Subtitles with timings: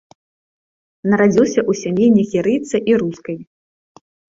[1.11, 3.37] Нарадзіўся ў сям'і нігерыйца і рускай.